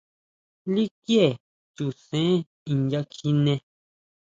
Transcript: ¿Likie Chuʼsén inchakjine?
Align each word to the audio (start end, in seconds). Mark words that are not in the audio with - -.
¿Likie 0.73 1.25
Chuʼsén 1.75 2.31
inchakjine? 2.71 3.53